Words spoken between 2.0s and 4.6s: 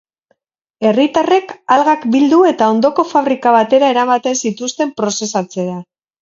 bildu eta ondoko fabrika batera eramaten